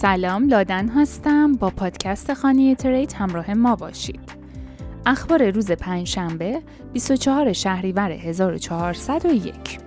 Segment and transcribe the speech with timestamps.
[0.00, 4.20] سلام لادن هستم با پادکست خانه ترید همراه ما باشید.
[5.06, 6.62] اخبار روز پنجشنبه
[6.92, 9.78] 24 شهریور 1401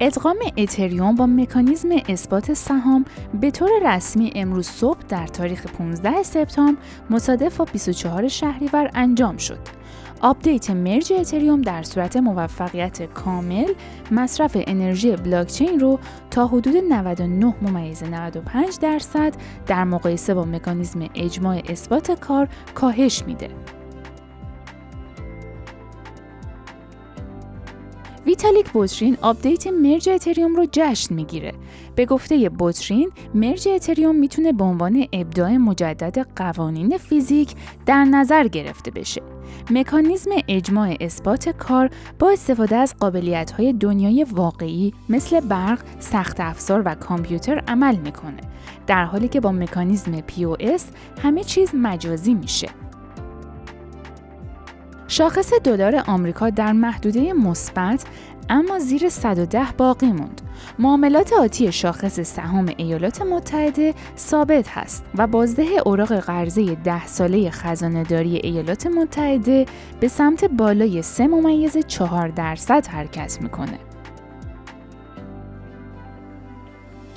[0.00, 3.04] ادغام اتریوم با مکانیزم اثبات سهام
[3.40, 6.80] به طور رسمی امروز صبح در تاریخ 15 سپتامبر
[7.10, 9.77] مصادف با 24 شهریور انجام شد.
[10.20, 13.72] آپدیت Merge اتریوم در صورت موفقیت کامل
[14.10, 15.98] مصرف انرژی بلاکچین رو
[16.30, 19.34] تا حدود 99 ممیز 95 درصد
[19.66, 23.48] در مقایسه با مکانیزم اجماع اثبات کار کاهش میده.
[28.38, 31.52] ویتالیک بوترین آپدیت Merge اتریوم رو جشن می‌گیره.
[31.94, 37.54] به گفته بوترین، Merge اتریوم می‌تونه به عنوان ابداع مجدد قوانین فیزیک
[37.86, 39.22] در نظر گرفته بشه.
[39.70, 46.82] مکانیزم اجماع اثبات کار با استفاده از قابلیت های دنیای واقعی مثل برق، سخت افزار
[46.84, 48.40] و کامپیوتر عمل می‌کنه.
[48.86, 50.82] در حالی که با مکانیزم POS
[51.22, 52.68] همه چیز مجازی میشه.
[55.18, 58.04] شاخص دلار آمریکا در محدوده مثبت
[58.50, 60.40] اما زیر 110 باقی موند.
[60.78, 68.36] معاملات آتی شاخص سهام ایالات متحده ثابت هست و بازده اوراق قرضه 10 ساله خزانهداری
[68.36, 69.66] ایالات متحده
[70.00, 73.78] به سمت بالای 3 ممیز 4 درصد حرکت می‌کنه.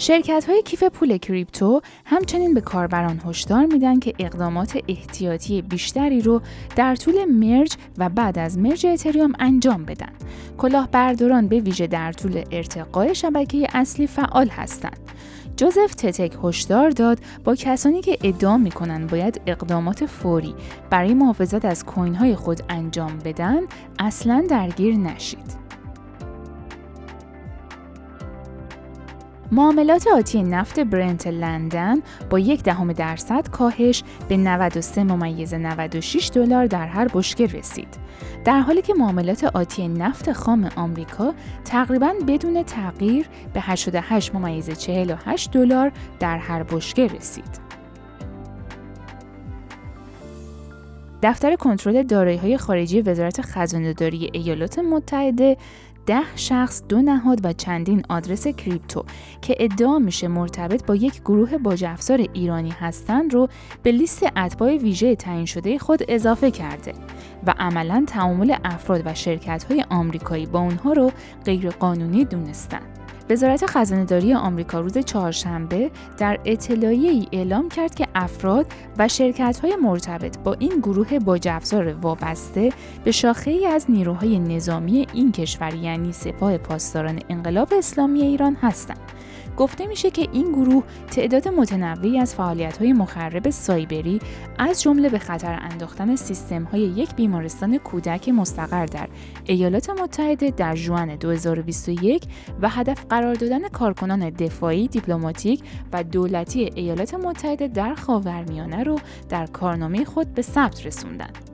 [0.02, 6.42] شرکت های کیف پول کریپتو همچنین به کاربران هشدار میدن که اقدامات احتیاطی بیشتری رو
[6.76, 10.12] در طول مرج و بعد از مرج اتریوم انجام بدن.
[10.58, 15.00] کلاهبرداران به ویژه در طول ارتقای شبکه اصلی فعال هستند.
[15.58, 20.56] جوزف تتک هشدار داد با کسانی که ادعا می‌کنن باید اقدامات فوری
[20.90, 23.62] برای محافظت از کوین های خود انجام بدن
[24.00, 25.61] اصلا درگیر نشید.
[29.54, 36.66] معاملات آتی نفت برنت لندن با یک دهم درصد کاهش به 93 ممیز 96 دلار
[36.66, 37.88] در هر بشکه رسید.
[38.46, 41.34] در حالی که معاملات آتی نفت خام آمریکا
[41.66, 47.72] تقریبا بدون تغییر به 88 ممیز 48 دلار در هر بشکه رسید.
[51.24, 55.58] دفتر کنترل دارایی‌های خارجی وزارت خزانه‌داری ایالات متحده
[56.06, 59.06] ده شخص دو نهاد و چندین آدرس کریپتو
[59.42, 63.48] که ادعا میشه مرتبط با یک گروه باج افزار ایرانی هستند رو
[63.84, 66.94] به لیست اتباع ویژه تعیین شده خود اضافه کرده
[67.48, 71.12] و عملا تعامل افراد و شرکت های آمریکایی با اونها رو
[71.46, 73.01] غیرقانونی دونستند.
[73.32, 78.66] وزارت خزانهداری آمریکا روز چهارشنبه در اطلاعیه ای اعلام کرد که افراد
[78.98, 82.70] و شرکت های مرتبط با این گروه با افزار وابسته
[83.04, 89.00] به شاخه ای از نیروهای نظامی این کشور یعنی سپاه پاسداران انقلاب اسلامی ایران هستند.
[89.58, 92.34] گفته میشه که این گروه تعداد متنوعی از
[92.80, 94.20] های مخرب سایبری
[94.58, 96.16] از جمله به خطر انداختن
[96.72, 99.10] های یک بیمارستان کودک مستقر در
[99.46, 102.24] ایالات متحده در جوان 2021
[102.62, 105.64] و هدف قرار دادن کارکنان دفاعی، دیپلماتیک
[105.94, 111.51] و دولتی ایالات متحده در خاورمیانه رو در کارنامه خود به ثبت رسوندند.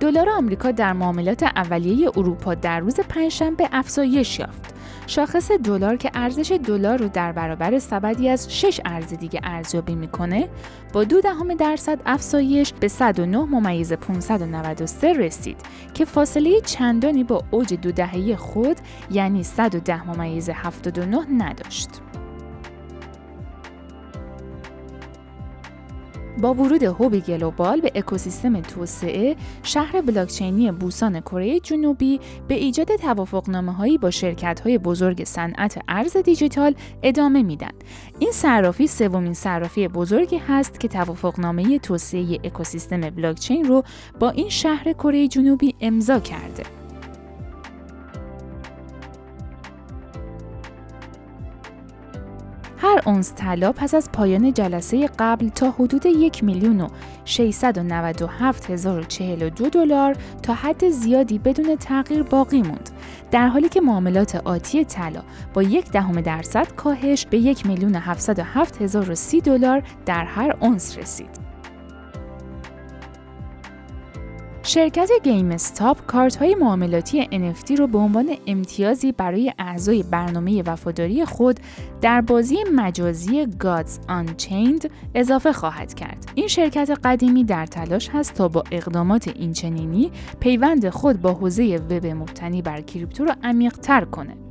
[0.00, 4.74] دلار آمریکا در معاملات اولیه اروپا در روز پنجشنبه افزایش یافت.
[5.06, 10.48] شاخص دلار که ارزش دلار رو در برابر سبدی از 6 ارز دیگه ارزیابی می‌کنه
[10.92, 15.56] با دو دهم درصد افزایش به 109 ممیز 593 رسید
[15.94, 18.76] که فاصله چندانی با اوج دو دهه خود
[19.10, 21.88] یعنی 110 ممیز 79 نداشت.
[26.40, 33.72] با ورود هوب گلوبال به اکوسیستم توسعه شهر بلاکچینی بوسان کره جنوبی به ایجاد توافقنامه
[33.72, 37.72] هایی با شرکت های بزرگ صنعت ارز دیجیتال ادامه میدن.
[38.18, 43.82] این صرافی سومین صرافی بزرگی هست که توافقنامه توسعه اکوسیستم بلاکچین رو
[44.20, 46.77] با این شهر کره جنوبی امضا کرده.
[52.98, 56.88] هر اونس طلا پس از پایان جلسه قبل تا حدود یک میلیون و
[59.68, 62.90] دلار تا حد زیادی بدون تغییر باقی موند
[63.30, 65.22] در حالی که معاملات آتی طلا
[65.54, 67.94] با یک دهم درصد کاهش به یک میلیون
[69.40, 71.47] دلار در هر اونس رسید.
[74.68, 81.24] شرکت گیم استاپ کارت های معاملاتی NFT رو به عنوان امتیازی برای اعضای برنامه وفاداری
[81.24, 81.60] خود
[82.00, 86.32] در بازی مجازی Gods Unchained اضافه خواهد کرد.
[86.34, 90.10] این شرکت قدیمی در تلاش هست تا با اقدامات اینچنینی
[90.40, 94.47] پیوند خود با حوزه وب مبتنی بر کریپتو را عمیق‌تر کنه.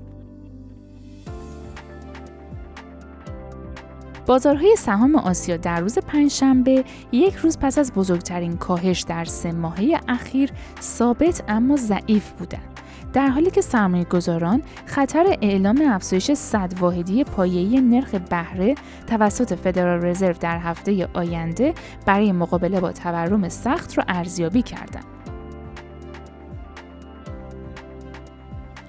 [4.28, 10.00] بازارهای سهام آسیا در روز پنجشنبه یک روز پس از بزرگترین کاهش در سه ماهه
[10.08, 10.52] اخیر
[10.82, 12.80] ثابت اما ضعیف بودند.
[13.14, 18.76] در حالی که سرمایه گذاران خطر اعلام افزایش صد واحدی پایه‌ای نرخ بهره
[19.08, 21.74] توسط فدرال رزرو در هفته آینده
[22.06, 25.17] برای مقابله با تورم سخت را ارزیابی کردند.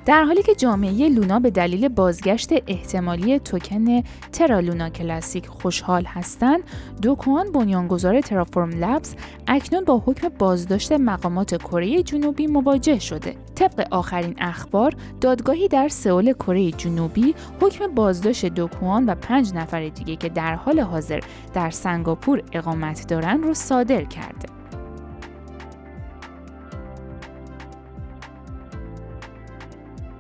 [0.08, 4.02] در حالی که جامعه لونا به دلیل بازگشت احتمالی توکن
[4.32, 6.60] ترا لونا کلاسیک خوشحال هستند،
[7.02, 9.14] دوکوان بنیانگذار ترافورم لبز
[9.46, 13.34] اکنون با حکم بازداشت مقامات کره جنوبی مواجه شده.
[13.54, 20.16] طبق آخرین اخبار، دادگاهی در سئول کره جنوبی حکم بازداشت دوکوان و پنج نفر دیگه
[20.16, 21.20] که در حال حاضر
[21.54, 24.57] در سنگاپور اقامت دارند رو صادر کرده.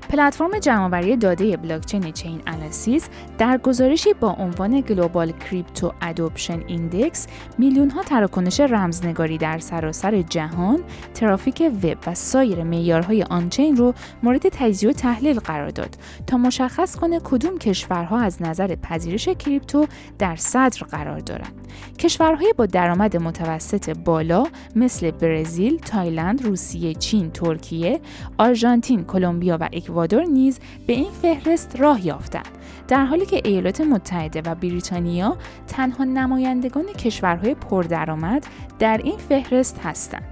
[0.08, 3.08] پلتفرم جمعآوری داده بلاکچین Chainalysis
[3.38, 7.26] در گزارشی با عنوان Global Crypto Adoption Index
[7.58, 10.80] میلیون ها تراکنش رمزنگاری در سراسر جهان،
[11.14, 15.96] ترافیک وب و سایر معیارهای on-chain رو مورد تجزیه و تحلیل قرار داد
[16.26, 19.86] تا مشخص کنه کدوم کشورها از نظر پذیرش کریپتو
[20.18, 21.68] در صدر قرار دارند.
[21.98, 24.44] کشورهای با درآمد متوسط بالا
[24.76, 28.00] مثل برزیل، تایلند، روسیه، چین، ترکیه،
[28.38, 32.48] آرژانتین، کلمبیا و اکوادور نیز به این فهرست راه یافتند.
[32.88, 35.36] در حالی که ایالات متحده و بریتانیا
[35.66, 38.46] تنها نمایندگان کشورهای پردرآمد
[38.78, 40.22] در این فهرست هستند.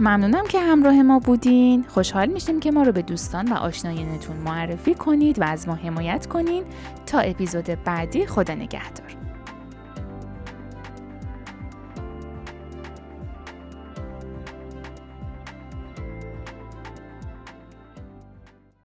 [0.00, 1.84] ممنونم که همراه ما بودین.
[1.88, 6.26] خوشحال میشیم که ما رو به دوستان و آشنایانتون معرفی کنید و از ما حمایت
[6.26, 6.64] کنین.
[7.06, 9.29] تا اپیزود بعدی خدا نگهدار.